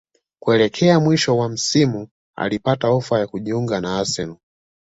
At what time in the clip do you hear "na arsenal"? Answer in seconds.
3.81-4.37